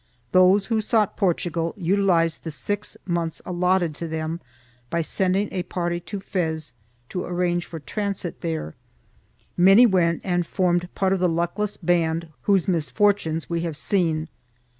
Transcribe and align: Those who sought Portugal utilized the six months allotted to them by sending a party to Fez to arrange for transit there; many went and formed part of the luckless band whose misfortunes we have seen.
Those 0.31 0.65
who 0.65 0.81
sought 0.81 1.15
Portugal 1.15 1.75
utilized 1.77 2.43
the 2.43 2.49
six 2.49 2.97
months 3.05 3.39
allotted 3.45 3.93
to 3.93 4.07
them 4.07 4.41
by 4.89 5.01
sending 5.01 5.47
a 5.51 5.61
party 5.61 5.99
to 5.99 6.19
Fez 6.19 6.73
to 7.09 7.23
arrange 7.23 7.67
for 7.67 7.79
transit 7.79 8.41
there; 8.41 8.73
many 9.55 9.85
went 9.85 10.21
and 10.23 10.47
formed 10.47 10.89
part 10.95 11.13
of 11.13 11.19
the 11.19 11.29
luckless 11.29 11.77
band 11.77 12.29
whose 12.49 12.67
misfortunes 12.67 13.47
we 13.47 13.61
have 13.61 13.77
seen. 13.77 14.27